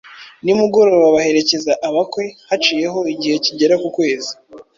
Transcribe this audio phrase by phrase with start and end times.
[0.43, 2.23] Nimugoroba baherekeza abakwe.
[2.49, 4.31] Haciyeho igihe kigera ku kwezi,